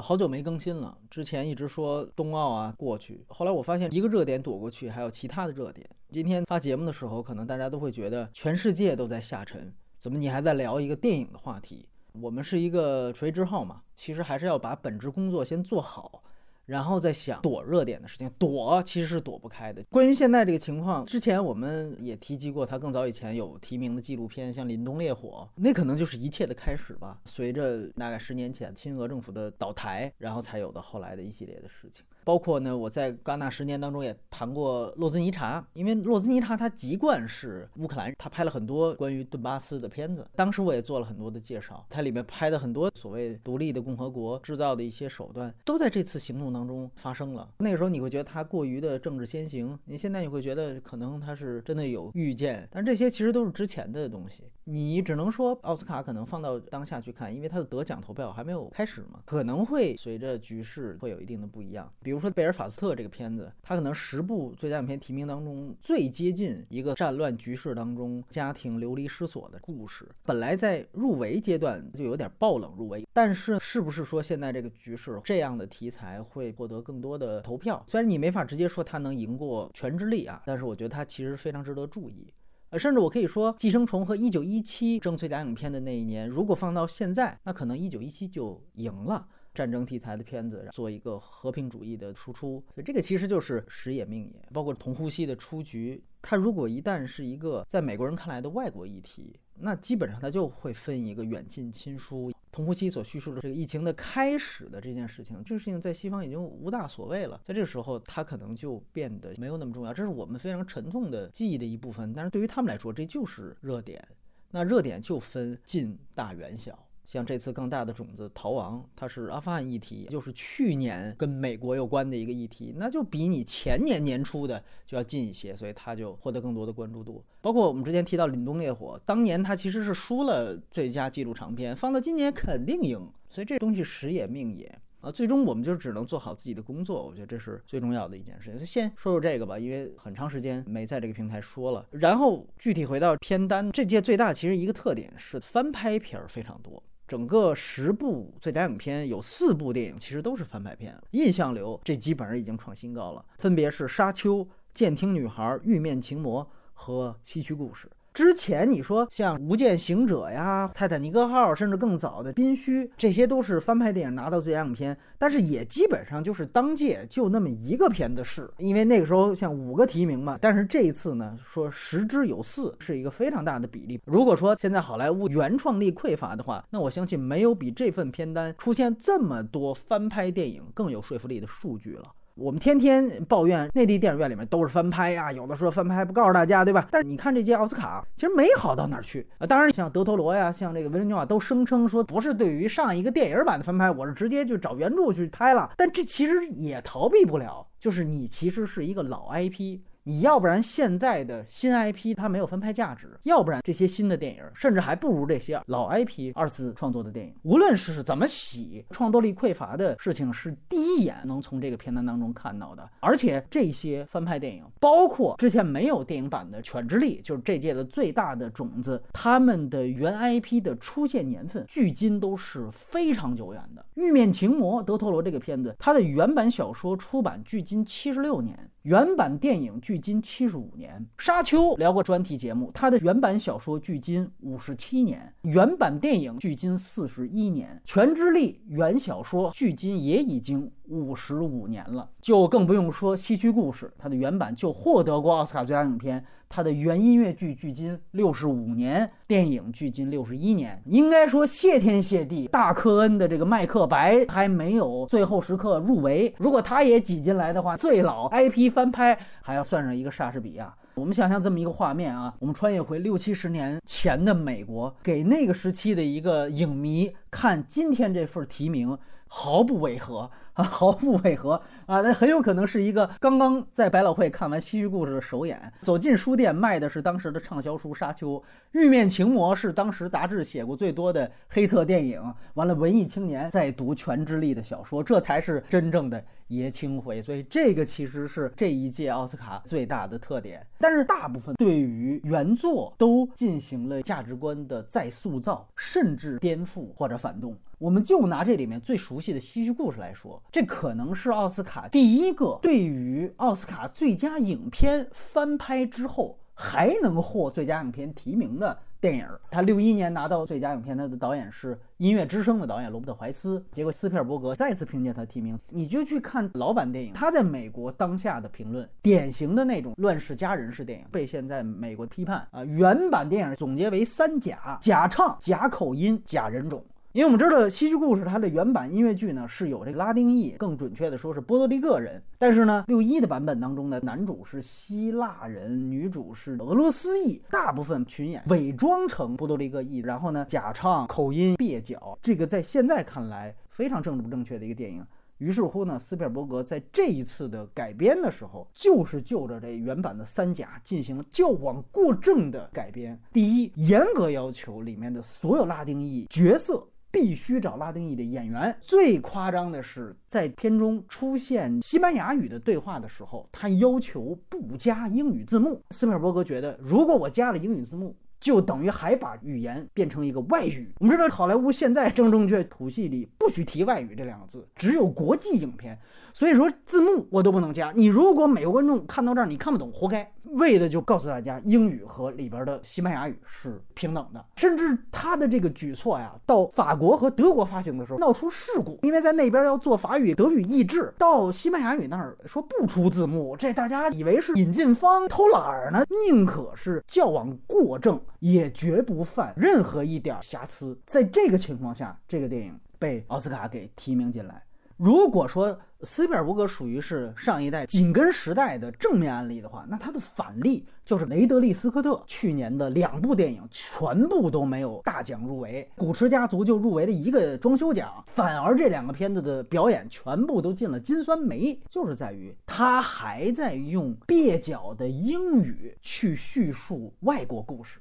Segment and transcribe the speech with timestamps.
[0.00, 0.96] 好久没更新了。
[1.10, 5.88] 之前一直说冬奥啊过去，后来我发现一个热点躲过去，还有其他的热点。
[6.10, 11.86] 今天发节目的时候，可能大家都会觉得全世界都在下沉，怎么你还在聊一个电影的话题？
[12.20, 16.22] 我们是一个垂直号嘛，其实还是要把本职工作先做好。
[16.68, 19.82] 然后再想躲热点的事情，躲其实是躲不开的。
[19.90, 27.18] 关于现在这个情况，之前我们也提及过，他更早以前有提名的纪录片，像《凛冬烈火》，那可能就是一切的开始吧。
[27.24, 32.04] 随着大概十年前亲俄政府的倒台，然后才有的后来的一系列的事情。
[32.28, 47.48] 包括呢，我在戛纳十年当中也谈过洛兹尼察，因为洛兹尼察他籍贯是乌克兰，他拍了很多关于顿巴斯的片子，当时我也做了很多的介绍，它里面拍的很多所谓独立的共和国制造的一些手段，都在这次行动当中发生了。
[47.60, 62.17] 那个时候你会觉得他过于的政治先行，你现在你会觉得可能他是真的有预见，但这些其实都是之前的东西，你只能说奥斯卡可能放到当下去看，因为他的得奖投票还没有开始嘛，可能会随着局势会有一定的不一样，比如。
[62.18, 70.08] 比如说贝尔法斯特这个片子，它可能十部最佳影片提名当中最接近一个战乱局势当中家庭流离失所的故事。
[70.24, 77.84] 本来在入围阶段就有点爆冷入围，但是是不是说现在这个局势这样的题材会获得更多的投票？
[77.86, 82.26] 虽然你没法直接说它能赢过《全智力》啊，但是我觉得它其实非常值得注意。
[82.70, 89.26] 呃，甚至我可以说，《寄生虫》和《一九一七》争最佳影片的那一年，如果放到现在，那可能《一九一七》就赢了。
[89.58, 94.48] 战争题材的片子做一个和平主义的输出，所以这个其实就是时也命也。
[94.52, 102.30] 包括同呼吸的出局，它如果一旦是一个在美国人看来的外国议题，那基本上它就会分一个远近亲疏。
[102.52, 109.92] 同呼吸所叙述的这个疫情的开始的这件事情，这个事情在西方已经无大所谓了，在这个时候它可能就变得没有那么重要。
[109.92, 114.06] 这是我们非常沉痛的记忆的一部分，但是对于他们来说，这就是热点。
[114.50, 116.87] 那热点就分近大远小。
[117.08, 127.24] 像这次更大的种子逃亡，它是阿富汗议题，就是去年跟美国有关的一个议题，那就比你前年年初的就要近一些，所以它就获得更多的关注度。
[127.40, 134.70] 包括我们之前提到《凛冬烈火》，当年它其实是输了最佳纪录长片，放到今年肯定赢，所以这东西时也命也
[135.00, 135.10] 啊。
[135.10, 138.66] 最终我们就只能做好自己的工作，我觉得这是最重要的一件事情。
[138.66, 141.86] 先说说这个吧，因为很长时间没在这个平台说了。
[141.92, 146.82] 然后具体回到片单，这届最大其实一个特点是翻拍片儿非常多。
[147.08, 154.36] 整个十部最佳影片有四部电影其实都是翻拍片，印象流这基本上已经创新高了，分别是《沙丘》
[154.74, 157.88] 《监听女孩》《玉面情魔》和《西区故事》。
[158.18, 170.36] 之前你说像《无间行者》呀、《泰坦尼克号》，甚至更早的《宾虚》，这些都是翻拍电影拿到最佳影片，但是也基本上就是当届就那么一个片子是，因为那个时候像五个提名嘛。
[170.40, 174.00] 但是这一次呢，说十之有四，是一个非常大的比例。
[174.04, 182.02] 如果说现在好莱坞原创力匮乏的话，那我相信没有比这份片单出现这么多翻拍电影更有说服力的数据了。
[182.40, 186.86] 我们天天抱怨内地电影院里面都是翻拍啊，有的时候翻拍不告诉大家，对吧？
[186.92, 189.46] 但是你看这届奥斯卡，其实没好到哪儿去啊。
[189.46, 195.72] 当然，像德托罗呀，像这个维伦纽瓦都声称说不是对于上一个电影版的翻拍，我是直接就找原著去拍了。
[195.76, 199.80] 但这其实也逃避不了，就是你其实是一个老 IP。
[200.04, 207.34] 你要不然现在的新 IP 它没有翻拍价值，要不然这些新的电影甚至还不如这些老 IP 二次创作的电影。
[207.42, 212.88] 无论是怎么洗，创作力匮乏的事情是第一眼能从这个片单当中看到的。
[213.00, 223.82] 而且这些翻拍电影，包括之前没有电影版的《犬之力》，就是这届的最大的种子，他们的原 IP 的出现年份距今都是非常久远的。
[223.94, 228.58] 《玉面情魔》德托罗这个片子，它的原版小说出版距今七十六年。
[228.82, 246.24] 原版电影距今七十五年，《沙丘》聊过专题节目，它的原版小说距今五十七年，原版电影距今四十一年，《全知力》原小说距今也已经五十五年了，就更不用说《西区故事》，它的原版就获得过奥斯卡最佳影片。
[246.48, 250.82] 它的原音乐剧距今六十五年，电影距今六十一年。
[250.86, 256.34] 应该说谢天谢地，大科恩的这个麦克白还没有最后时刻入围。
[256.38, 260.74] 如果他也挤进来的话，最老 IP 翻拍还要算上一个莎士比亚。
[260.94, 270.28] 我们想象这么一个画面啊，我们穿越回六七十年前的美国，给那个时期的一个影迷看今天这份提名，毫不违和。
[270.58, 271.52] 啊，毫不违和
[271.86, 272.00] 啊！
[272.00, 278.30] 那很有可能是一个刚刚在百老汇看完《西域故事》的首演，走进书店卖的是当时的畅销书《沙丘》，
[278.72, 282.20] 《玉面情魔》是当时杂志写过最多的黑色电影。
[282.54, 287.22] 完了，文艺青年在读《全智力》的小说，这才是真正的爷青回。
[287.22, 290.66] 所以，这个其实是这一届奥斯卡最大的特点。
[290.78, 297.56] 但是，大部分对于原作都进行了价值观的再塑造，甚至颠覆或者反动。
[297.78, 308.76] 我们就拿这里面最熟悉的戏剧故事来说，这可能是奥斯卡第一个对于奥斯卡最佳影片翻拍之后还能获最佳影片提名的。
[309.00, 313.64] 电影，他六一年拿到最佳影片，他的导演是《音乐之声》的导演罗伯特·怀斯。
[313.70, 315.56] 结果斯皮尔伯格再次凭借他提名。
[315.68, 322.64] 你就去看老版电影，他在美国当下的评论，典型的那种乱世佳人式电影，被现在美国批判啊。
[322.64, 326.84] 原版电影总结为三假：假唱、假口音、假人种。
[327.18, 332.22] 因为我们知道戏剧故事它的原版音乐剧呢是有这个拉丁裔，更准确的说是波多黎各人。
[332.38, 345.04] 但是呢，六一的版本当中呢，男主是希腊人，女主是俄罗斯裔，大部分群演伪装成波多黎各裔，然后呢假唱口音蹩脚，这个在现在看来非常政治不正确的一个电影。
[345.38, 353.20] 于是乎呢，斯皮尔伯格在这一次的改编的时候，就是就着这原版的三甲进行了矫枉过正的改编。
[353.32, 356.86] 第一，严格要求里面的所有拉丁裔角色。
[357.10, 358.76] 必须找拉丁裔的演员。
[358.80, 365.82] 最夸张的是，在片中出现西班牙语的对话的时候，他要求不加英语字幕。
[365.90, 370.92] 斯皮尔伯格觉得，如果我加了英语字幕，就等于还把语言变成一个外语。
[371.00, 375.98] 我们知道，好莱坞现在正正确谱系里不许提外语这两个字，只有国际影片。
[376.34, 377.90] 所以说字幕我都不能加。
[377.96, 380.30] 你如果美国观众看到这儿你看不懂，活该。
[380.54, 384.44] 为的就告诉大家，英语和里边的西班牙语是平等的。
[384.56, 396.02] 甚至他的这个举措呀，到法国和德国发行的时候闹出事故，因为在那边要做法语、德语译制，到西班牙语那儿说不出字幕，这大家以为是引进方偷懒儿呢。
[396.26, 400.98] 宁可是矫枉过正，也绝不犯任何一点瑕疵。
[401.06, 404.62] 在这个情况下，这个电影被奥斯卡给提名进来。
[404.96, 427.98] 如果说斯皮尔伯格属于是上一代紧跟时代的正面案例的话，那他的反例就是雷德利·斯科特去年的两部电影全部都没有大奖入围，《古驰家族》就入围了一个装修奖，反而这两个片子的表演全部都进了金酸梅，就是在于他还在用蹩脚的英语去叙述外国故事。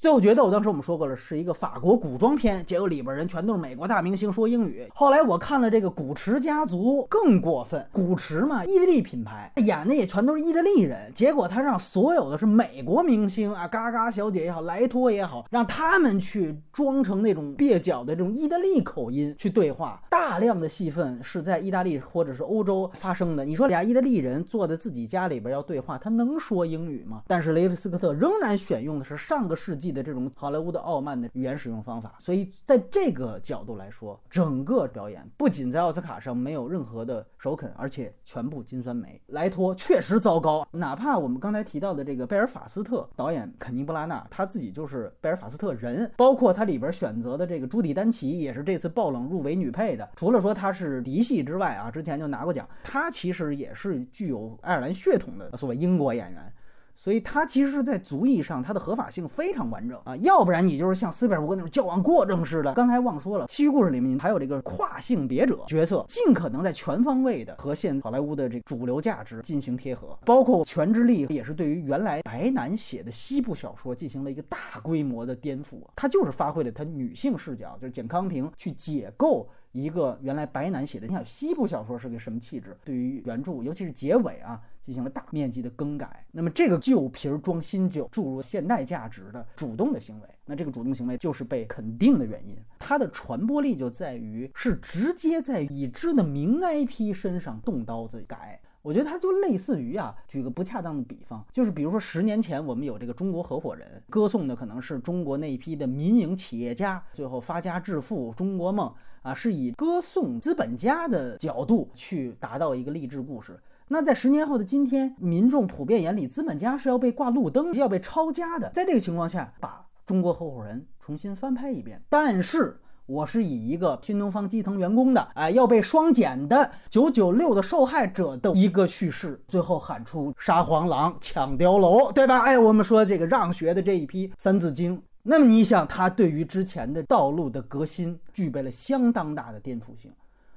[0.00, 4.88] 最后决斗，当时我们说过了，是一个法国古装片，结果里边人全都是美国大明星说英语。
[4.94, 7.86] 后来我看了这个古驰家族，更过分。
[7.92, 20.02] 古驰嘛，意大利品牌，演的也全都是意大利人，结果他让所有的是美国明星啊，嘎嘎小姐也好，莱托也好，让他们去装成那种蹩脚的这种意大利口音去对话。
[20.08, 23.44] 大量的戏份是在意大利或者是欧洲发生的。
[23.44, 27.20] 你说俩意大利人坐在自己家里边要对话，他能说英语吗？
[27.26, 29.89] 但是雷德斯科特仍然选用的是上个世纪。
[29.92, 39.20] 的这种好莱坞的傲慢的语言使用方法，所以在这个角度来说，整个表演不仅在奥斯卡上没有任何的首肯，而且全部金酸梅。
[39.28, 50.08] 莱托确实糟糕，哪怕我们刚才提到的这个贝尔法斯特导演肯尼布拉纳，他自己就是贝尔法斯特人，包括他里边选择的这个朱迪丹奇，也是这次爆冷入围女配的。
[50.16, 56.52] 除了说他是嫡系之外啊，之前就拿过奖，他其实也是具有爱尔兰血统的所谓英国演员。
[57.00, 62.74] 所以它其实是在族裔上，它的合法性非常完整啊，要不然你就是像斯皮尔伯格那种矫枉过正似的。
[62.74, 79.48] 刚才忘说了，西域故事里面还有这个跨性别者角色，尽可能在全方位的和现好莱坞的这主流价值进行贴合，包括《全智力》也是对于原来白男写的西部小说进行了一个大规模的颠覆，他就是发挥了他女性视角，就是简康平去解构。
[79.72, 82.76] 一个原来白男写的，你想西部小说是个什么气质？
[82.84, 86.26] 对于原著，尤其是结尾啊，进行了大面积的更改。
[86.32, 92.56] 那么这个旧皮儿装新酒，注入现代价值的主动的行为，那这个主动行为就是被肯定的原因。
[92.78, 98.60] 它的传播力就在于是直接在已知的名 IP 身上动刀子改。
[98.82, 108.90] 我觉得它就类似于啊，举个不恰当的比方，就是比如说十年前我们有这个中国合伙人，歌颂的可能是中国那一批的民营企业家最后发家致富中国梦
[109.22, 113.60] 啊，是以歌颂资本家的角度去达到一个励志故事。
[113.88, 118.70] 那在十年后的今天，民众普遍眼里，资本家是要被挂路灯、要被抄家的。
[118.70, 122.80] 在这个情况下，把中国合伙人重新翻拍一遍，但是。
[123.10, 132.42] 我是以一个新东方基层员工的，哎，要被双减的九九六的受害者的一个叙事，最后喊出杀黄狼、抢碉楼，对吧？
[132.42, 140.12] 哎，我们说这个让学的这一批《三字经》，那么你想，他对于之前的道路的革新具备了相当大的颠覆性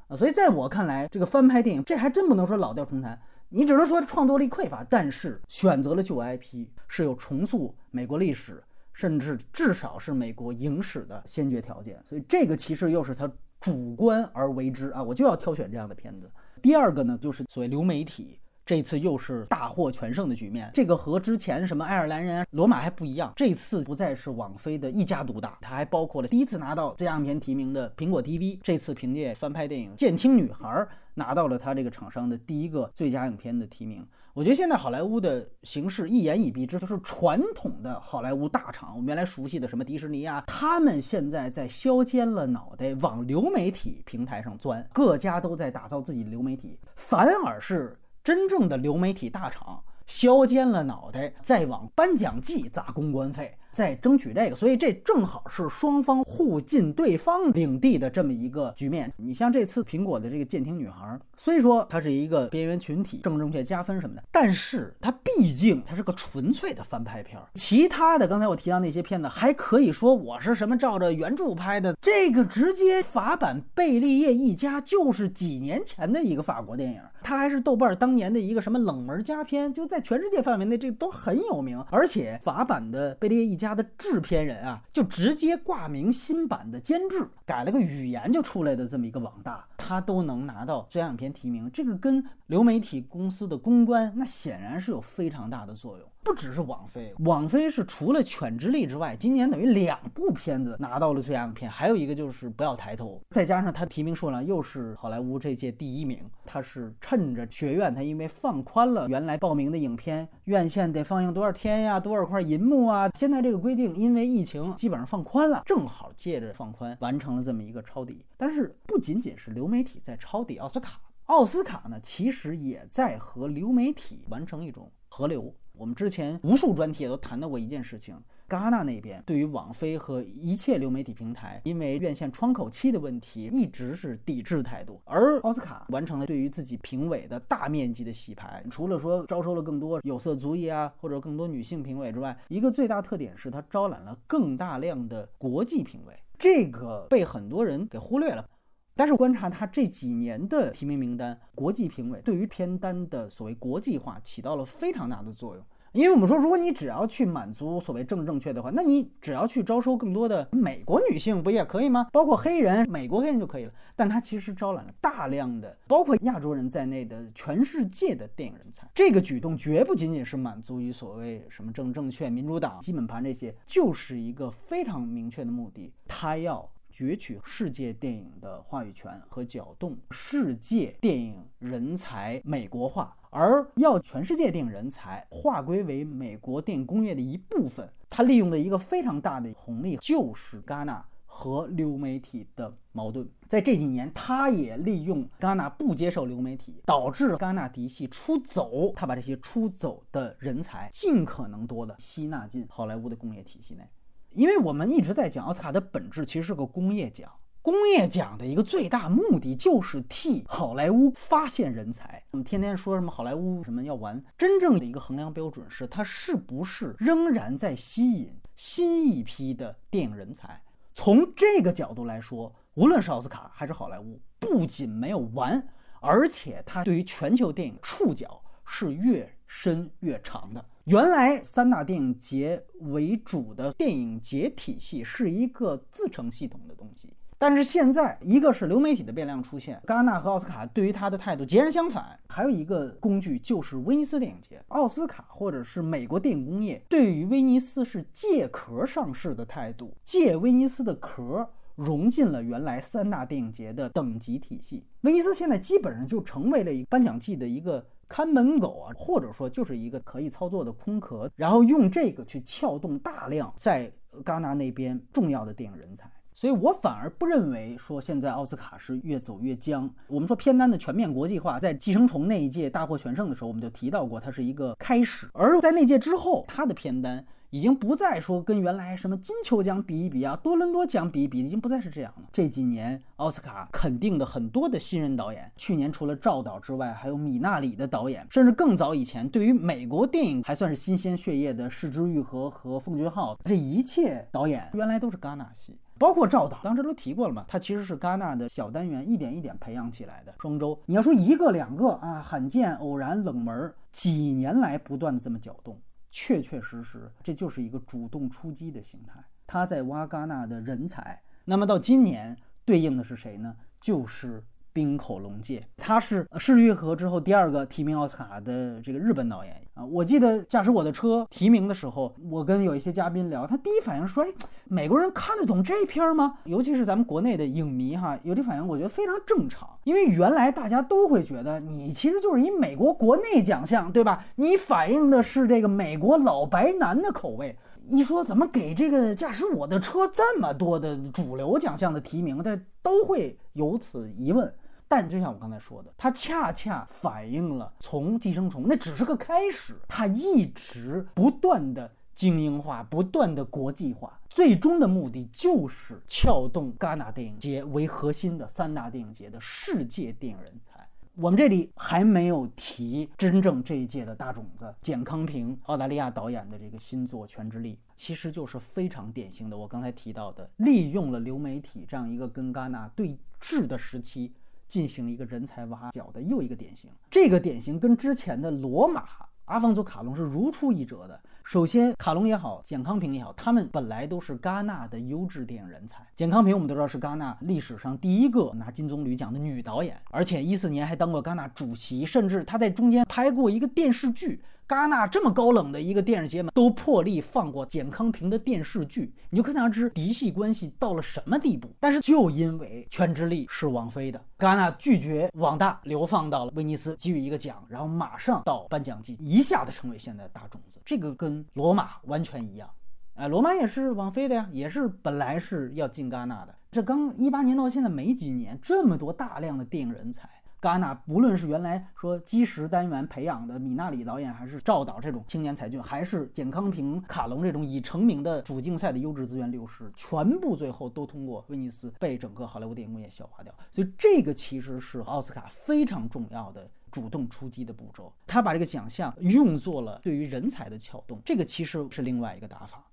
[0.08, 0.16] 啊！
[0.16, 3.20] 所以在我看来，这个翻拍电影，这还真不能说老调重弹，
[3.50, 8.62] 你只能说创作力匮乏，但是选择了旧 IP 是有重塑美国历史。
[8.94, 16.32] 甚至至少是美国影史的先决条件，所以这个其实又是他主观而为之啊，我就要挑选这样的片子。
[16.62, 20.70] 第二个呢，就是所谓流媒体这次又是大获全胜的局面。
[20.74, 28.60] 这个和之前什么爱尔兰人、罗马还不一样，这次不再是网飞的一家独大，它还包括了第一次拿到最佳影片提名的苹果 TV。
[28.62, 30.70] 这次凭借翻拍电影《监听女孩》
[31.16, 34.08] 拿到了它这个厂商的第一个最佳影片的提名。
[34.34, 53.56] 我觉得现在好莱坞的形式一言以蔽之，就是传统的好莱坞大厂，我们原来熟悉的什么迪士尼啊，他们现在在削尖了脑袋往流媒体平台上钻，各家都在打造自己的流媒体，反而是真正的流媒体大厂削尖了脑袋在往颁奖季砸公关费。
[53.72, 59.12] 在争取这个，所以这正好是双方互进对方领地的这么一个局面。
[59.18, 67.46] 你像这次苹果的这个监听女孩，虽说它是一个边缘群体，正正确加分什么的，但是它毕竟它是个纯粹的翻拍片儿。
[67.56, 81.84] 其他的刚才我提到那些片子，还可以说我是什么照着原著拍的，这个直接法版《贝利叶一家》就是几年前的一个法国电影，它还是豆瓣当年的一个什么冷门佳片，就在全世界范围内这都很有名。
[81.92, 83.72] 而且法版的《贝利叶一家》。
[83.74, 96.13] 的制片人啊，就直接挂名新版的监制，改了个语言就出来的这么一个网大，他都能拿到最佳影片提名，这个跟流媒体公司的公关那显然是有非常大的作用。
[96.24, 118.26] 不只是网飞，网飞是除了《犬之力》之外，今年等于两部片子拿到了最佳影片，还有一个就是《不要抬头》，再加上他提名数量又是好莱坞这届第一名，他是趁着学院他因为放宽了原来报名的影片院线得放映多少天呀，多少块银幕啊，现在这个规定因为疫情基本上放宽了，正好借着放宽完成了这么一个抄底。
[118.38, 125.54] 但是不仅仅是流媒体在抄底奥斯卡，奥斯卡呢其实也在和流媒体完成一种合流。
[125.78, 128.16] 我们之前无数专题也都谈到过一件事情，
[128.48, 135.02] 戛纳那边对于网飞和一切流媒体平台，因为院线窗口期的问题，一直是抵制态度。
[135.04, 148.48] 而奥斯卡完成了对于自己评委的大面积的洗牌，除了说招收了更多有色族裔啊，或者更多女性评委之外，一个最大特点是它招揽了更大量的国际评委，这个被很多人给忽略了。
[148.96, 155.64] 但是观察他这几年的提名名单，国际评委对于片单的所谓国际化起到了非常大的作用。
[155.94, 162.08] 因为我们说，如果你只要去满足所谓正正确的话，那你只要去招收更多的美国女性不也可以吗？
[162.12, 163.72] 包括黑人，美国黑人就可以了。
[163.96, 168.90] 但他其实招揽了大量的包括亚洲人在内的全世界的电影人才。
[168.96, 176.68] 这个举动绝不仅仅是满足于所谓什么正正确、民主党基本盘这些，就是一个非常明确的目的，他要。
[176.94, 193.28] 攫取世界电影的话语权和搅动世界电影人才美国化，而要全世界电影人才划归为美国电影工业的一部分，他利用的一个非常大的红利就是戛纳和流媒体的矛盾。
[193.48, 203.90] 在这几年，他也利用戛纳不接受流媒体，导致戛纳嫡系出走，他把这些出走的人才尽可能多的吸纳进好莱坞的工业体系内。
[204.36, 212.24] 因为我们一直在讲奥斯卡的本质其实是个工业奖，工业奖的一个最大目的就是替好莱坞发现人才。
[212.32, 220.62] 我们天天说什么好莱坞什么要完，真正的一个衡量标准是它是不是仍然在吸引新一批的电影人才。
[220.94, 225.68] 从这个角度来说，无论是奥斯卡还是好莱坞，不仅没有完，
[226.02, 230.64] 而且它对于全球电影触角是越深越长的。
[230.86, 244.62] 原来三大电影节为主的电影节体系是一个自成系统的东西，但是现在一个是流媒体的变量出现，戛纳和奥斯卡对于它的态度截然相反，还有一个工具就是威尼斯电影节。
[244.68, 254.84] 奥斯卡或者是美国电影工业对于威尼斯是借壳上市的态度，借威尼斯的壳融进了原来三大电影节的等级体系。
[255.04, 257.86] 威尼斯现在基本上就成为了一颁奖季的一个。
[258.14, 263.92] 看门狗啊，或者说就是一个可以操作的空壳，然后用这个去撬动大量在
[264.24, 269.90] 戛纳那边重要的电影人才，所以我反而不认为说现在奥斯卡是越走越僵。
[270.06, 277.26] 我们说片单的全面国际化，在《寄生虫》那一届大获全胜的时候，我们就提到过，它是一个开始，而在那届之后，它的片单。
[277.54, 282.24] 已经不再说跟原来什么金球奖比一比啊，多伦多奖比一比，已经不再是这样了。
[282.32, 300.34] 这几年奥斯卡肯定的很多的新人导演，去年除了赵导之外，还有米纳里的导演，甚至更早以前对于美国电影还算是新鲜血液的市之愈合和奉俊昊，这一切导演原来都是戛纳系，包括赵导，当时都提过了嘛，他其实是戛纳的小单元一点一点培养起来的。
[300.40, 305.78] 双周，你要说一个两个啊，罕见、偶然、冷门，几年来不断的这么搅动。
[306.16, 309.22] 确确实实，这就是一个主动出击的形态。
[309.48, 313.58] 他在挖戛纳的人才，那么到今年对应的是谁呢？
[313.82, 314.44] 就是
[314.74, 319.86] 冰口龙介，他是《失之河》之后第二个提名奥斯卡的这个日本导演啊。
[319.86, 324.28] 我记得《驾驶我的车》提名的时候，我跟有一些嘉宾聊，他第一反应说：“哎，
[324.66, 326.40] 美国人看得懂这片吗？
[326.46, 329.70] 尤其是咱们国内的影迷哈，有这反应，我觉得非常正常。
[329.84, 334.26] 因为原来大家都会觉得你其实就是一美国国内奖项，对吧？
[334.36, 337.56] 你反映的是这个美国老白男的口味。
[337.90, 344.52] 一说怎么给这个《驾驶我的车》这么多的主流奖项的提名，他都会有此疑问。”
[344.96, 360.88] 但就像我刚才说的，它恰恰反映了从《寄生虫》那只是个开始，它一直不断的精英化，不断的国际化，最终的目的就是撬动戛纳电影节为核心的三大电影节的世界电影人才。
[361.16, 374.32] 我们这里还没有提真正这一届的大种子简康平，澳大利亚导演的这个新作《全智力》，其实就是非常典型的我刚才提到的，利用了流媒体这样一个跟戛纳对峙的时期。
[374.74, 379.06] 进行一个人才挖角的又一个典型，这个典型跟之前的罗马
[379.46, 381.22] 阿方索卡隆是如出一辙的。
[381.44, 386.08] 首先，卡隆也好，简康平也好，他们本来都是戛纳的优质电影人才。
[386.16, 394.42] 简康平我们都知道是戛纳历史上第一个拿金棕榈奖的女导演，而且一四年还当过戛纳主席，甚至她在中间拍过一个电视剧。
[394.66, 401.70] 戛纳这么高冷的一个电视节目，都破例放过简康平的电视剧，你就可想而知嫡系关系到了什么地步。
[401.82, 410.80] 但是就因为《全之力》是王菲的，戛纳拒绝网大流放到了威尼斯，给予一个奖，然后马上到颁奖季，一下子成为现在大种子。
[410.86, 412.70] 这个跟跟罗马完全一样，
[413.16, 416.56] 哎，罗马也是王菲的呀，也是本来是要进戛纳的。
[416.72, 420.30] 这刚一八年到现在没几年，这么多大量的电影人才。
[420.62, 433.54] 戛纳不论是原来说基石单元培养的米纳里导演，还是赵导这种青年才俊，还是简康平、卡隆这种已成名的主竞赛的优质资源流失，全部最后都通过威尼斯被整个好莱坞电影工业消化掉。
[433.72, 442.86] 所以这个其实是奥斯卡非常重要的主动出击的步骤，他把这个奖项用作了对于人才的撬动，这个其实是另外一个打法。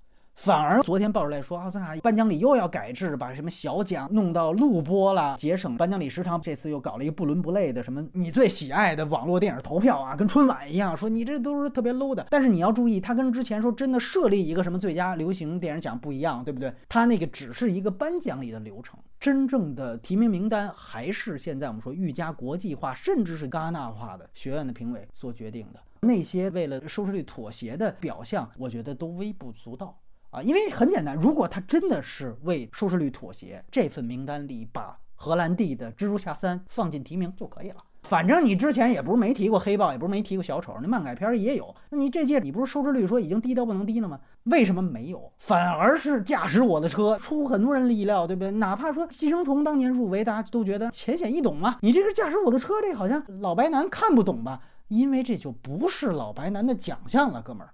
[0.42, 6.40] 反而昨天爆出来说，奥斯卡颁奖礼又要改制，把什么小奖弄到录播了，节省颁奖礼时长。
[6.40, 12.26] 这次又搞了一个不伦不类的什么你最喜爱的网络电影投票啊，跟春晚一样，说你这都是特别 low 的。
[12.30, 16.72] 但是你要注意，他跟之前说真的设立一个什么最佳流行电影奖不一样，对不对？
[16.88, 25.80] 他那个只是一个颁奖礼的流程，真正的提名名单还是现在我们说愈加国际化，甚至是戛纳化的学院的评委所决定的。
[26.00, 29.94] 那些为了收视率妥协的表象，我觉得都微不足道。
[30.30, 37.76] 啊，因为很简单，如果他真的是为收视率妥协，这份名单里把荷兰弟的《蜘蛛侠三》放进提名就可以了。
[38.04, 41.74] 反正你之前也不是没提过黑豹，也不是没提过小丑，那漫改片也有。
[41.90, 44.18] 那你这届你不是收视率说已经低到不能低了吗？
[44.44, 45.30] 为什么没有？
[45.38, 48.50] 反而是驾驶我的车出乎很多人的意料，对不对？
[48.52, 51.76] 哪怕说《寄生虫》当年入围，大家都觉得浅显易懂嘛。
[51.82, 54.60] 你这个驾驶我的车，这好像老白男看不懂吧？
[54.88, 57.70] 因为这就不是老白男的奖项了，哥们儿。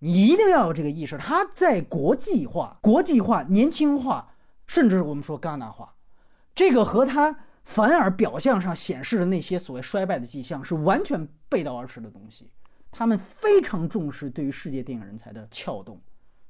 [0.00, 4.34] 你一定要有这个意识，它在国际化、国际化、年轻化，
[4.66, 5.94] 甚至我们说戛纳化，
[6.54, 12.50] 这个和它反而表象上显示的那些所谓衰败的迹象是完全背道而驰的东西。
[12.92, 16.00] 他们非常重视对于世界电影人才的撬动，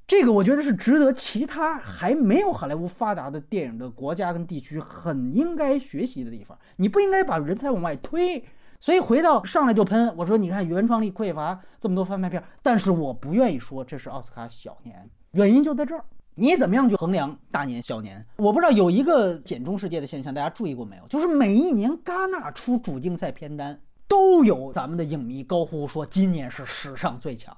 [0.07, 6.59] 这个我觉得是值得其他还没有好莱坞发达的电影的国家跟地区很应该学习的地方。
[6.77, 8.45] 你不应该把人才往外推。
[8.87, 16.05] 所以回到上来就喷，我说你看原创力匮乏，这么多翻拍片，但是我不愿意说这是奥斯卡小年，原因就在这儿。
[16.37, 18.25] 你怎么样去衡量大年小年？
[18.37, 21.07] 我不知道有一个简中世界的现象，大家注意过没有？
[21.09, 27.57] 就是每一年戛纳出主竞赛片单，都有咱们的影迷高呼说今年是史上最强。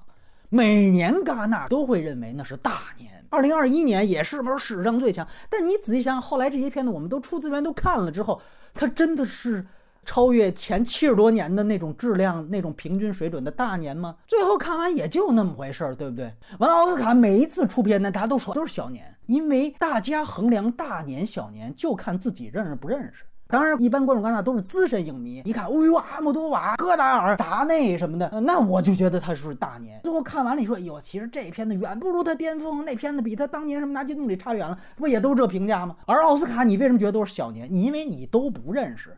[0.49, 5.27] 每年戛纳都会认为那是大年，二零二一年也是不是史上最强？
[5.47, 8.41] 但你仔细想想，后来这些片子我们都出资源都看了之后，
[8.73, 9.67] 它真的是。
[10.09, 14.15] 超越前七十多年的那种质量、那种平均水准的大年吗？
[14.25, 16.33] 最后看完也就那么回事儿，对不对？
[16.57, 23.23] 完了，奥斯卡每一次出片呢，大家都说都是小年，因为大家衡量大年小年就看自己认识不认识。
[23.49, 30.01] 当然，一般观众刚才都是资深影迷，一看，哎呦，阿莫多瓦、戈达尔、达内什么的， 那我就觉得他是大年。
[30.01, 35.95] 最后看完了，你说，哎呦，其实这片子远不如他巅峰，那片子比他当年什么拿金棕榈差远了，不也都是这评价吗？
[36.07, 37.67] 而奥斯卡，你为什么觉得都是小年？
[37.71, 39.15] 你因为你都不认识。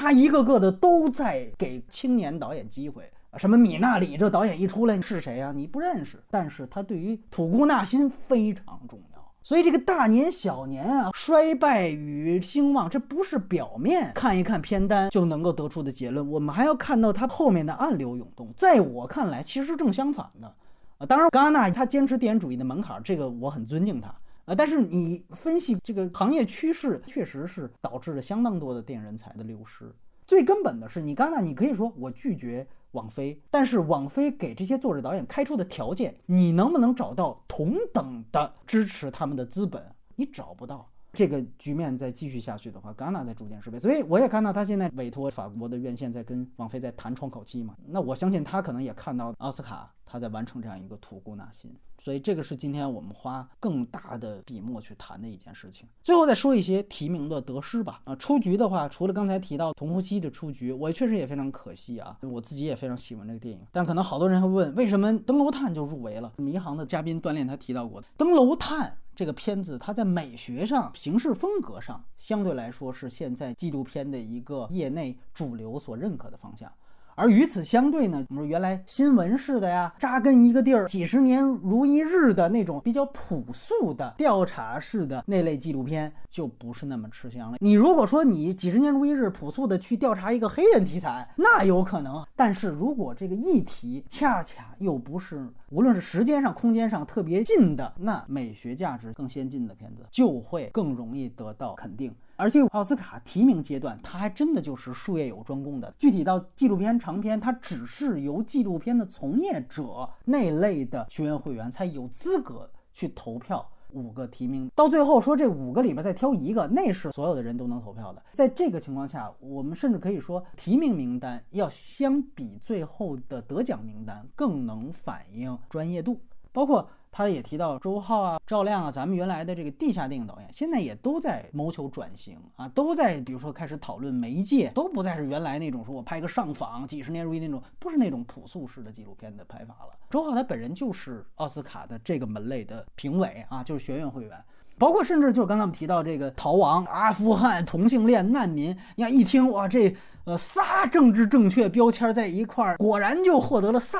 [0.00, 3.04] 他一个个的都在给青年导演机会
[3.36, 5.52] 什么米纳里这导演一出来是谁啊？
[5.54, 9.32] 你不认识，但是他对于土姑纳辛非常重要。
[9.42, 16.26] 所以这个大年小年啊，衰败与兴旺，这不是表面看一看片单就能够得出的结论。
[16.26, 18.50] 我们还要看到它后面的暗流涌动。
[18.56, 20.54] 在我看来，其实正相反的
[20.96, 21.04] 啊。
[21.04, 24.14] 当然，戛纳他坚持电影主义的门槛，这个我很尊敬他。
[24.50, 24.54] 啊。
[24.54, 29.94] 但是你分析这个行业趋势，确实是导致了相当多的电影人才的流失。
[30.26, 39.82] 最根本的是，你戛纳，你可以说我拒绝网飞，但是网飞给这些作者导演开出的条件，你能不能找到同等的支持他们的资本？
[40.16, 40.88] 你找不到。
[41.12, 47.74] 这个局面再继续下去的话，戛纳在逐渐失败，所以我也看到他现在委托法国的院线在跟网飞在谈窗口期嘛。
[47.84, 55.88] 那我相信他可能也看到奥斯卡他在完成这样一个吐故纳新，所以这个是今天我们花更大的笔墨去谈的一件事情。
[56.02, 58.00] 最后再说一些提名的得失吧。
[58.02, 63.64] 啊，出局的话，除了刚才提到同呼吸的出局，我确实也非常可惜啊，我自己也非常喜欢这个电影。
[63.70, 66.32] 但可能好多人会问，为什么《登楼探》就入围了？
[66.38, 68.90] 迷航的嘉宾锻炼他提到过，《登楼探》。
[69.12, 76.72] 这个片子它在美学上、形式风格上，相对来说是现在纪录片的一个业内主流所认可的方向。
[77.14, 87.58] 而与此相对呢，我们说原来新闻式的呀，扎根一个地儿几十年如一日的那种比较朴素的调查式的那类纪录片，就不是那么吃香了。
[87.60, 92.24] 你如果说你几十年如一日朴素的去调查一个黑人题材，那有可能。
[92.34, 102.12] 但是如果这个议题恰恰又不是无论是时间上、空间上特别近的，那美学价值更先进的片子就会更容易得到肯定。
[102.34, 105.94] 而且奥斯卡提名阶段，它还真的就是术业有专攻的。
[105.96, 113.70] 具体到纪录片长片，它只是由纪录片的从业者那类的学员会员才有资格去投票。
[113.92, 118.22] 五个提名到最后说这五个里边再挑一个，那是所有的人都能投票的。
[118.32, 126.20] 在这个情况下，我们甚至可以说，提名名单要相比最后的得奖名单更能反映专业度，
[126.52, 126.88] 包括。
[127.12, 139.98] 他也提到周浩啊、赵亮啊，咱们原来的这个地下电影导演，现在也都在谋求转型啊，都在比如说开始讨论媒介，都不再是原来那种说我拍个上访几十年如一那种，不是那种朴素式的纪录片的拍法了。
[140.08, 144.42] 周浩他本人就是奥斯卡的这个门类的评委啊，就是学院会员。
[144.80, 153.98] 包括甚至就是刚才我们提到这个逃亡、阿富汗同性恋难民，你看一听哇，这呃仨政治正确标签在一块儿，果然就获得了仨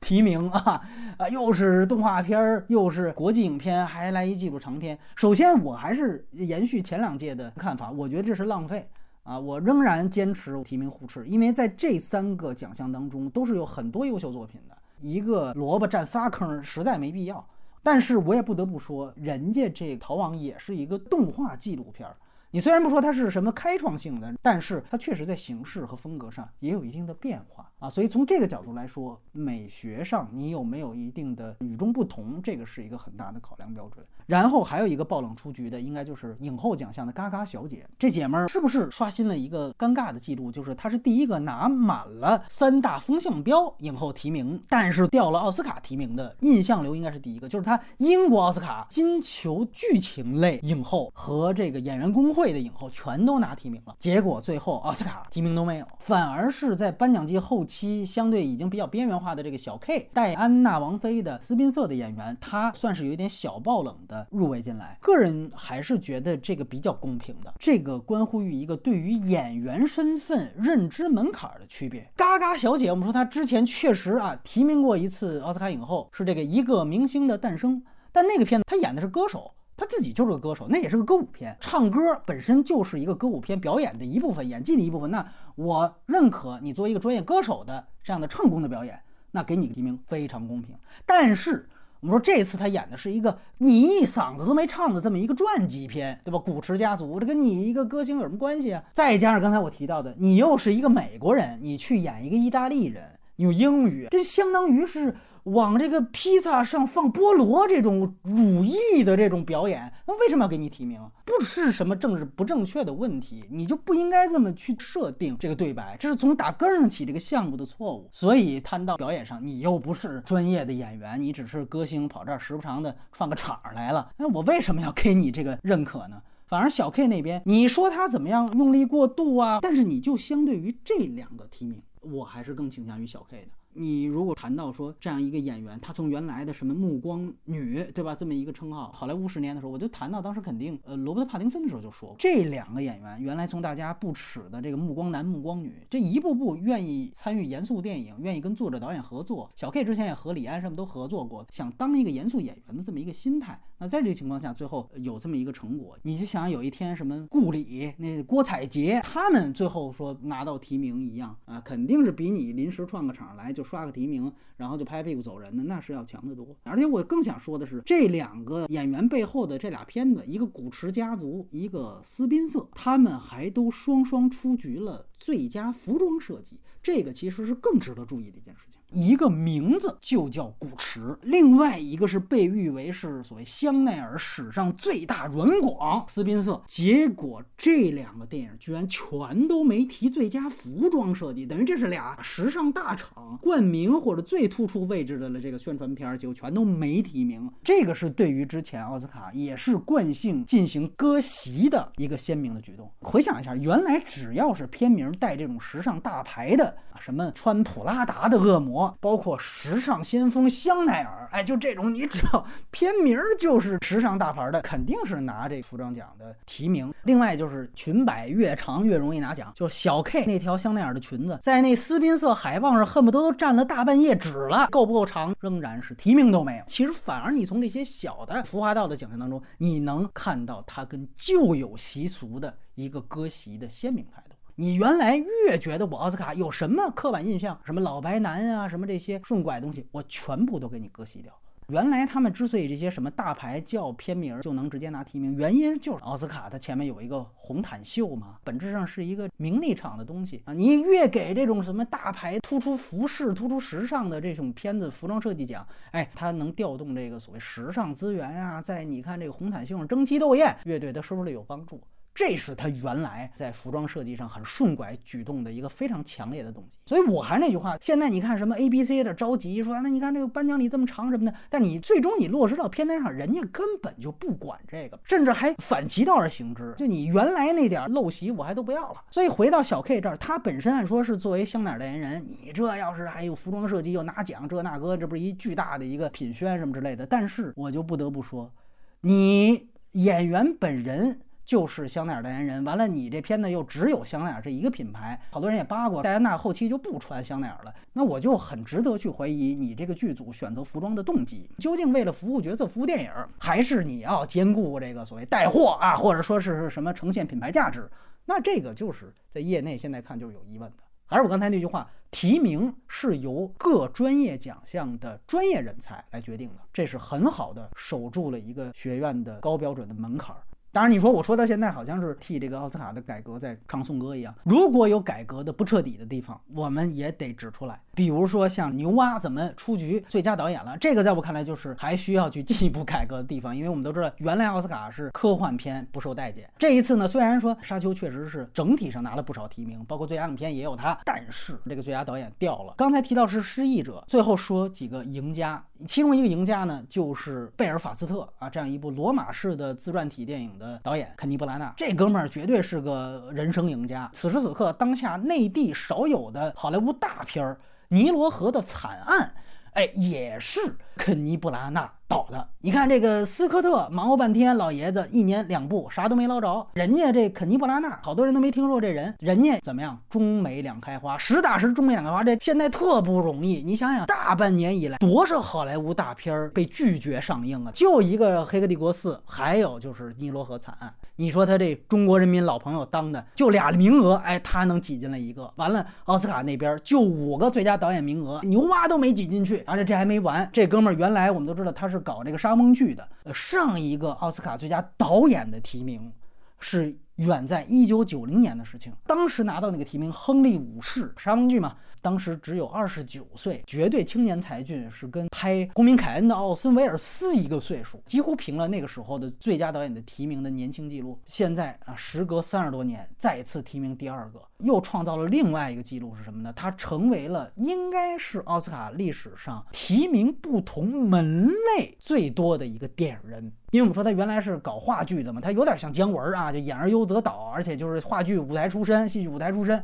[0.00, 0.80] 提名啊
[1.18, 4.98] 啊，又是动画片儿，又是国际影片，还来一纪录长片。
[5.16, 8.88] 首先，我还是延续前两届的看法，我觉得这是浪费
[9.24, 17.44] 啊，我仍然坚持提名互斥，因为在这三个奖项当中都是有很多优秀作品的，一个萝卜占仨坑，实在没必要。
[17.82, 22.16] 但是我也不得不说，人家这逃亡也是一个动画纪录片儿。
[22.54, 27.88] 你虽然不说它是什么开创性的，但是它确实在形式和风格上也有一定的变化啊。
[27.88, 34.06] 所以从这个角度来说，美学上你有没有一定的与众不同，这个是一个很大的考量标准。
[34.32, 37.86] 然后还有一个爆冷出局的，应该就是影后奖项的嘎嘎小姐。
[37.98, 40.50] 这姐们儿是不是刷新了一个尴尬的记录？
[40.50, 47.46] 就是她是第一个拿满了三大风向标影后提名，但是掉了奥斯卡提名的印象流应该是第一个。
[47.46, 63.92] 就是她英国奥斯卡金球剧情类影后和这个演员工会的影后全都拿提名了，结果最后奥斯卡提名都没有，反而是在颁奖季后期相对已经比较边缘化的这个小 K 戴安娜王妃的斯宾塞的演员，她算是有一点小爆冷。
[64.08, 67.54] 的入围进来，个人还是觉得这个比较公平的。
[67.58, 72.10] 这个关乎于一个对于演员身份认知门槛儿的区别。
[72.16, 77.82] 嘎嘎小姐，我们说她之前确实啊提名过一次奥斯卡影后，是这个一个明星的诞生。
[78.12, 85.10] 但那个片子她演的是歌手，她自己就是个歌手，那也是个歌舞片，唱歌本身就是一个歌舞片表演的一部分，演技的一部分。
[85.10, 90.74] 那我认可你作为一个专业歌手的这样的唱功的表演，那给你提名非常公平。
[91.06, 91.68] 但是。
[92.02, 96.38] 我们说这次他演的是一个你一嗓子都没唱的这么一个传记片，对吧？
[96.38, 98.82] 古驰家族，这跟你一个歌星有什么关系啊？
[98.92, 103.04] 再加上刚才我提到的，你又是一个美国人，你去演一个意大利人，
[103.36, 105.14] 用英语，这相当于是。
[105.44, 111.00] 往这个披萨上放菠萝这种乳意的这种表演，那为什么要给你提名？
[111.24, 118.08] 不是什么政治不正确的问题，你就不应该这么去设定这个对白，这是从打根上起这个项目的错误。
[118.12, 126.22] 所以摊到表演上，你又不是专业的演员，你只是歌星跑这儿时不常的串个场来了，那我为什么要给你这个认可呢？
[126.46, 129.58] 反而小 K 那边，你说他怎么样用力过度啊？
[129.62, 133.48] 但是你就相对于这两个提名，我还是更倾向于小 K 的。
[133.74, 138.14] 你如果谈到说这样一个演员，他从原来的什么暮光女，对吧？
[138.14, 149.50] 这么一个称号，好莱坞十年的时候，我就谈到当时肯定，呃，罗伯特·帕丁森的时候就说过，这两个演员原来从大家不耻的这个暮光男、暮光女，这一步步愿意参与严肃电影，愿意跟作者导演合作。
[149.56, 153.60] 小 K 之前也和李安什么都合作过，想当一个严肃演员的这么一个心态。
[153.82, 166.56] 那在这个情况下，最后有这么一个成果，你就想有一天什么顾里、那郭采洁他们最后说拿到提名一样啊，肯定是比你临时串个场来就刷个提名，然后就拍屁股走人的那是要强得多。
[166.62, 178.80] 而且我更想说的是，这两个演员背后的这俩片子，一个古驰家族，一个斯宾塞，他们还都双双出局了最佳服装设计，这个其实是更值得注意的一件事情。
[178.92, 186.62] 一个名字就叫古驰，另外一个是被誉为是所谓香奈儿史上最大软广斯宾塞。
[186.66, 197.50] 结果这两个电影居然全都没提最佳服装设计，等于这是俩时尚大厂冠名或者最突出位置的了这个宣传片，结果全都没提名。
[197.64, 202.90] 这个是对于之前奥斯卡也是惯性进行割席的一个鲜明的举动。
[203.00, 208.81] 回想一下，原来只要是片名带这种时尚大牌的，什么穿普拉达的恶魔。
[209.00, 216.92] 包括时尚先锋香奈儿，哎，就这种，你只要片名就是时尚大牌的，肯定是拿这服装奖的提名。
[217.04, 225.34] 另外就是裙摆越长越容易拿奖，就是小 K 那条香奈儿的裙子，在那斯宾塞海报上恨不得都占了大半页纸了，够不够长？
[225.40, 226.64] 仍然是提名都没有。
[226.66, 234.31] 其实反而你从这些小的浮华道的奖项当中，你能看到它跟旧有习俗的一个割席的鲜明态度。
[234.54, 241.32] 你原来越觉得我奥斯卡有什么刻板印象，什么老白男啊，什么这些顺拐东西，我全部都给你割席掉。
[241.68, 250.52] 原来他们之所以这些什么大牌叫片名就能直接拿提名，原因就是奥斯卡它前面有一个红毯秀嘛，本质上是一个名利场的东西啊。
[250.52, 261.80] 你越给这种什么大牌突出服饰、突出时尚的这种片子服装设计奖，哎，它能调动这个所谓时尚资源啊，在你看这个红毯秀上争奇斗艳，越对它收视率有帮助。
[262.14, 279.02] 这是他原来在服装设计上很顺拐举动的一个非常强烈的动机，所以我还是那句话，现在你看什么 A B C 的着急说，那你看这个颁奖礼这么长什么的，但你最终你落实到片单上，人家根本就不管这个，甚至还反其道而行之，就你原来那点陋习我还都不要了。
[279.08, 287.06] 所以回到小 K 这儿，他本身按说是作为香奈儿代言人，你这要是还有服装设计又拿奖这那个，这不是一巨大的一个品宣什么之类的。
[287.06, 288.52] 但是我就不得不说，
[289.00, 291.18] 你演员本人。
[291.44, 307.90] 就是香奈儿代言人，完了你这片子又只有香奈儿这一个品牌，好多人也扒过，戴安娜后期就不穿香奈儿了，那我就很值得去怀疑你这个剧组选择服装的动机，究竟为了服务角色、服务电影，还是你要兼顾这个所谓带货啊，或者说是什么呈现品牌价值？
[308.24, 310.76] 那这个就是在业内现在看就是有疑问的。
[311.06, 320.40] 还是我刚才那句话，提名是由各专业奖项的专业人才来决定的，这是很好的守住了一个学院的高标准的门槛儿。
[320.72, 324.34] 当然，你说我说到现在好像是替这个奥斯卡的改革在唱颂歌一样。
[324.42, 327.78] 如果有改革的不彻底的地方，我们也得指出来。
[327.94, 333.54] 比如说像牛蛙怎么出局最佳导演了，这个在我看来就是还需要去进一步改革的地方。
[333.54, 336.48] 因为我们都知道，原来奥斯卡是科幻片不受待见。
[336.58, 342.72] 这一次呢，虽然说沙丘确实是整体上拿了不少提名，包括最佳影片也有它，但是这个最佳导演掉了。
[342.78, 350.52] 刚才提到是失忆者，最后说几个赢家，其中一个赢家呢就是贝尔法斯特啊，这样一部罗马式的自传体电影。
[350.58, 354.08] 的导演肯尼·布拉纳，这哥们儿绝对是个人生赢家。
[354.12, 357.54] 此时此刻，当下内地少有的好莱坞大片儿
[357.88, 359.34] 《尼罗河的惨案》，
[359.72, 360.60] 哎，也是
[360.96, 361.90] 肯尼·布拉纳。
[362.06, 366.66] 导的，你看这个斯科特忙活半天，老爷子一年两部啥都没捞着。
[366.74, 369.98] 人家这肯尼布拉纳，好多人都没听说这人，人家怎么样？
[370.10, 372.22] 中美两开花，实打实中美两开花。
[372.22, 377.72] 这现在特不容易，你想想，大半年以来，多少好莱坞大片儿被拒绝上映啊？
[377.72, 380.92] 就一个《黑客帝国四》，还有就是《尼罗河惨案》。
[381.16, 385.50] 你说他这中国人民老朋友当的，就俩名额，哎，他能挤进来一个。
[385.56, 389.62] 完了，奥斯卡那边就五个最佳导演名额，牛蛙都没挤进去。
[389.66, 392.02] 而且这还没完，这哥们儿原来我们都知道他是。
[392.02, 396.12] 搞这个沙翁剧的，呃上一个奥斯卡最佳导演的提名
[396.58, 401.76] 是远在一九九零年的事情，当时拿到那个提名，亨利五世沙翁剧嘛。
[402.00, 411.16] 当时只有二十九岁，绝对青年才俊，是跟拍《公民凯恩》的奥森威尔斯一个岁数，几乎平了那个时候的最佳导演的提名的年轻记录。
[411.26, 416.52] 现在啊，时隔三十多年，再次提名第二个，又创造了另外一个记录是什么呢？
[416.54, 423.52] 他成为了应该是奥斯卡历史上提名不同门类最多的一个电影人。
[423.70, 429.82] 因为我们说他原来是搞话剧的嘛，他有点像姜文啊，就演而优则导，而且就是话剧舞台出身，戏剧舞台出身。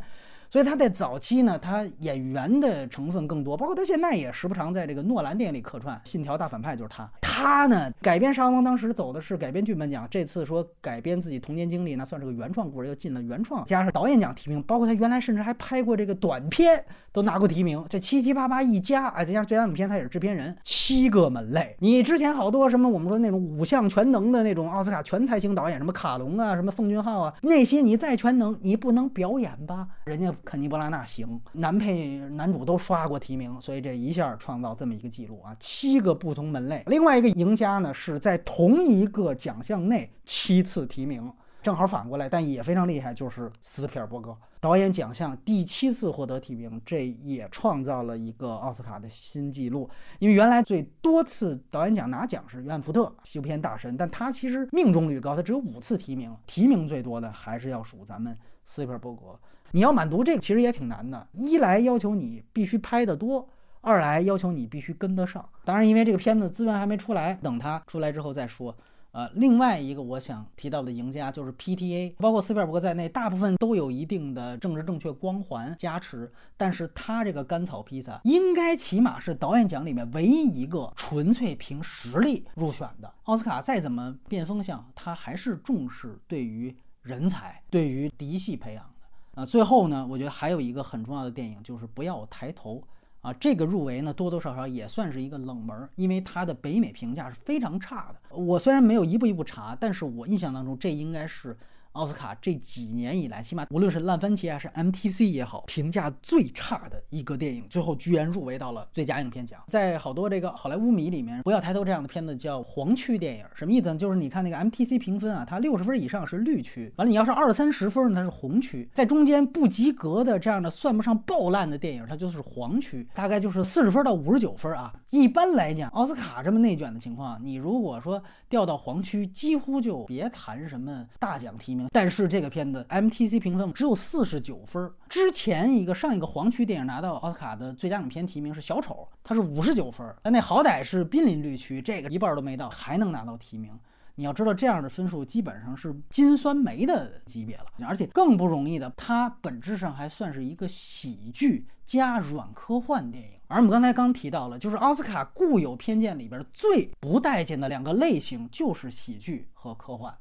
[0.50, 7.08] 所以他在早期呢，他演员的成分更多，包括他现在也时不常在这个诺兰电影里客串，《信条》大反派就是他。
[7.20, 16.84] 他呢改编《沙王》当时走的是改编剧本奖，这次说改编自己童年经历，那算是个原创故事，又进了原创，加上导演奖提名，包括他原来甚至还拍过这个短片，
[17.18, 17.85] 都拿过提名。
[17.88, 21.74] 这七七八八一加，哎，再加上最佳影片，他也是制片人，七个门类。
[21.81, 29.88] 你之前好多什么我们说那种五项全能的那种奥斯卡全才型导演，什么卡隆啊，什么奉俊昊啊，那些你再全能，你不能表演吧？
[30.04, 36.85] 人家肯尼·布拉纳行，男配男主都刷过提名，所以这一下创造这么一个记录啊，七个不同门类。
[36.87, 49.88] 另外一个赢家呢，是在同一个奖项内七次提名，正好反过来，但也非常厉害，就是斯皮尔伯格导演奖项第七次获得提名，这也创造了一个奥斯卡的新纪录。
[50.18, 59.38] 因为原来最多次导演奖拿奖是约翰福特，西部片大神，但他其实命中率高，他只有五次提名，提名最多的还是要数咱们斯皮尔伯格。
[59.72, 63.48] 你要满足这个，其实也挺难的，一来要求你必须拍得多。
[63.80, 68.76] 二来要求你必须跟得上，当然因为这个片子资源还没出来，等它出来之后再说。
[69.18, 83.12] 呃，另外一个我想提到的赢家就是 PTA，包括斯皮尔伯格在内，大部分都有一定的政治正确光环加持，但是他这个甘草披萨应该起码是导演奖里面唯一一个纯粹凭实力入选的。
[83.24, 89.42] 奥斯卡再怎么变风向，他还是重视对于人才、对于嫡系培养的。
[89.42, 92.81] 啊，最后呢，我觉得还有一个很重要的电影就是不要抬头。
[93.28, 98.36] 啊，这个入围呢，多多少少也算是一个冷门，因为它的北美评价是非常差的。
[98.36, 101.56] 我虽然没有一步一步查，但是我印象当中，这应该是。
[101.98, 109.61] 奥斯卡这几年以来，起码无论是烂番茄还是 MTC 也好，评价最差的一个电影，最后居然入围到了最佳影片奖。
[109.66, 113.96] 在好多这个好莱坞迷里面，不要抬头这样的片子叫黄区电影，什么意思呢？
[113.96, 124.94] 就是你看那个 MTC 评分啊，它六十分以上是绿区，完了你要是二三十分呢它是红区，在中间不及格的这样的算不上爆烂的电影，它就是黄区，大概就是四十分到五十九分啊。
[125.11, 131.88] 一般来讲，奥斯卡这么内卷的情况，你如果说掉到黄区，几乎就别谈什么大奖提名。
[131.90, 143.79] 但是这个片子 MTC 评分只有四十九分，之前一个上一个黄区电影拿到奥斯卡的最佳影片提名是小丑，它是五十九分，但那好歹是濒临绿区，这个一半都没到，还能拿到提名。
[144.16, 153.31] 你要知道这样的分数基本上是金酸梅的级别了，而且更不容易的，它本质上还算是一个喜剧加软科幻电影。
[153.46, 160.12] 而我们刚才刚提到了，就是奥斯卡固有偏见里边最不待见的两个类型就是喜剧和科幻。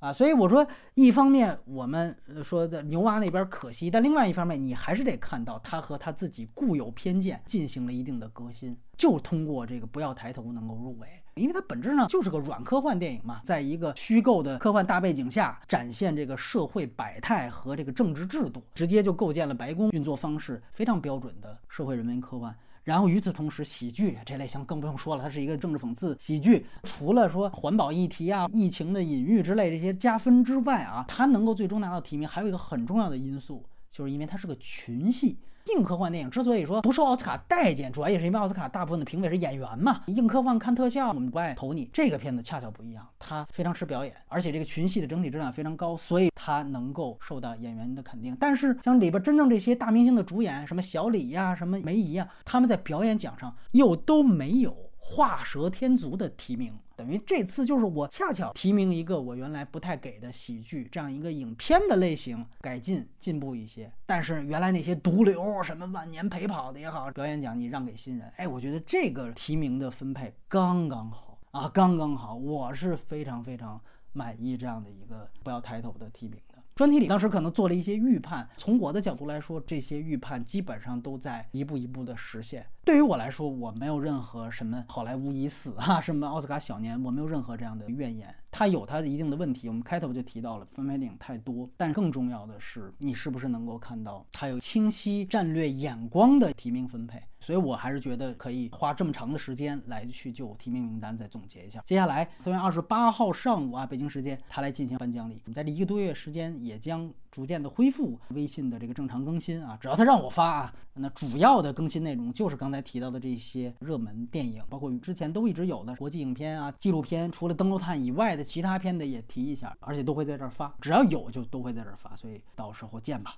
[0.00, 22.56] 啊，所以我说，一方面我们说的牛蛙那边可惜，但另外一方面，你还是得看到他和他自己固有偏见进行了一定的革新，就通过这个不要抬头能够入围，因为它本质上就是个软科幻电影嘛，在一个虚构的科幻大背景下展现这个社会百态和这个政治制度，直接就构建了白宫运作方式非常标准的社会人文科幻。
[22.90, 26.66] 然后与此同时，喜剧这类型更不用说了，它是一个政治讽刺喜剧。
[26.82, 35.38] 除了说环保议题啊、疫情的隐喻之类这些加分之外啊，它能够最终拿到提名，还有一个很重要的因素，就是因为它是个群戏。
[35.76, 40.02] 硬科幻电影之所以说不受奥斯卡待见，主要也是因为奥斯卡大部分的评委是演员嘛。
[40.06, 41.88] 硬科幻看特效，我们不爱投你。
[41.92, 48.36] 这个片子恰巧不一样，它非常吃表演，而且这个群戏的整体质量非常高，所以它能够受到演员的肯定。
[48.40, 56.78] 但是像里边真正这些大明星的主演，什么小李呀、什么梅姨呀，他们在表演奖上又都没有画蛇添足的提名。
[56.94, 73.80] 等于这次就是我恰巧提名一个我原来不太给的喜剧这样一个影片的类型改进进步一些，但是原来那些毒瘤什么万年陪跑的也好，表演奖你让给新人，哎，我觉得这个提名的分配刚刚好啊，刚刚好，我是非常非常
[74.12, 76.58] 满意这样的一个不要抬头的提名的。
[76.76, 82.66] 专题里当时可能做了一些预判，从我的角度来说，这些预判基本上都在一步一步的实现。
[82.90, 88.34] 对于我来说，我没有任何什么好莱坞已死啊，什么奥斯卡小年，我没有任何这样的怨言。
[88.50, 97.22] 它有它的一定的问题，我们开头就提到了翻拍电影太多，但更重要的是，你是不是能够看到它有清晰战略眼光的提名分配？
[97.38, 101.80] 所以我还是觉得可以花这么长的时间来去就提名名单再总结一下。
[101.86, 105.40] 接下来三月二十八号上午啊，北京时间他来进行颁奖礼。
[105.44, 123.36] 我们在这一个多月时间也将逐渐的恢复微信的这个正常更新啊，只要他让我发啊，那主要的更新内容就是刚才提到的这些热门电影，包括之前都一直有的国际影片啊、纪录片，除了《登陆探》以外的其他片的也提一下，而且都会在这儿发，只要有就都会在这儿发，所以到时候见吧。